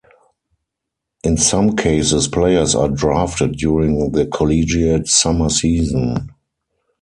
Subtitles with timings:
[1.23, 6.31] In some cases, players are drafted during the collegiate summer season.